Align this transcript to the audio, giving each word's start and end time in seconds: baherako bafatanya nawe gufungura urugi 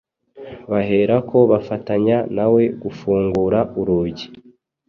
baherako 0.71 1.37
bafatanya 1.51 2.17
nawe 2.35 2.63
gufungura 2.81 3.59
urugi 3.79 4.25